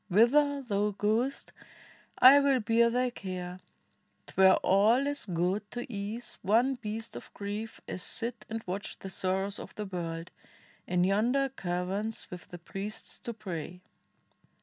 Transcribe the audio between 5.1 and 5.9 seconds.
good to